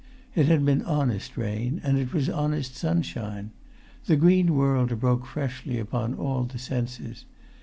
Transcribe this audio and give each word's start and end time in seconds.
It 0.33 0.47
had 0.47 0.65
been 0.65 0.81
honest 0.81 1.37
rain, 1.37 1.79
and 1.83 1.95
it 1.95 2.11
was 2.11 2.27
honest 2.27 2.75
sunshine. 2.75 3.51
The 4.05 4.15
green 4.15 4.55
world 4.55 4.99
broke 4.99 5.27
freshly 5.27 5.77
upon 5.77 6.15
all 6.15 6.45
the 6.45 6.57
senses. 6.57 7.25